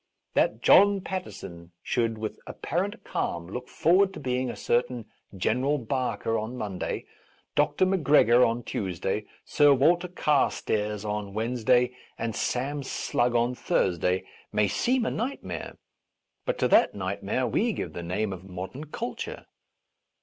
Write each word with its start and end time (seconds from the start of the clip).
That 0.33 0.63
John 0.63 1.01
Paterson 1.01 1.73
should, 1.83 2.17
with 2.17 2.39
apparent 2.47 3.03
calm, 3.03 3.45
look 3.45 3.69
forward 3.69 4.15
to 4.15 4.19
being 4.19 4.49
a 4.49 4.55
cer 4.55 4.81
tain 4.81 5.05
General 5.37 5.77
Barker 5.77 6.39
on 6.39 6.57
Monday, 6.57 7.05
Dr. 7.53 7.85
Mac 7.85 8.01
gregor 8.01 8.43
on 8.43 8.63
Tuesday, 8.63 9.25
Sir 9.45 9.75
Walter 9.75 10.07
Carstairs 10.07 11.05
on 11.05 11.35
Wednesday, 11.35 11.95
and 12.17 12.35
Sam 12.35 12.81
Slugg 12.81 13.35
on 13.35 13.53
Thurs 13.53 13.99
day, 13.99 14.23
may 14.51 14.67
seem 14.67 15.05
a 15.05 15.11
nightmare; 15.11 15.77
but 16.47 16.57
to 16.57 16.67
that 16.69 16.95
nightmare 16.95 17.45
we 17.45 17.71
give 17.71 17.93
the 17.93 18.01
name 18.01 18.33
of 18.33 18.43
modern 18.49 18.85
culture. 18.85 19.45